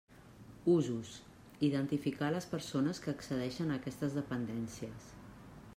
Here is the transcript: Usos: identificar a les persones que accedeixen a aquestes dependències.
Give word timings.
Usos: 0.75 1.09
identificar 1.67 2.29
a 2.31 2.33
les 2.37 2.49
persones 2.55 3.03
que 3.03 3.13
accedeixen 3.15 3.71
a 3.75 3.79
aquestes 3.83 4.19
dependències. 4.23 5.13